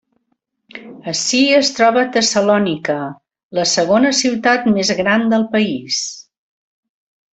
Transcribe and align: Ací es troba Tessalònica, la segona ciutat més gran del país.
Ací 1.11 1.41
es 1.57 1.69
troba 1.79 2.05
Tessalònica, 2.15 2.97
la 3.59 3.67
segona 3.75 4.15
ciutat 4.21 4.67
més 4.77 4.91
gran 5.03 5.31
del 5.35 5.47
país. 5.53 6.01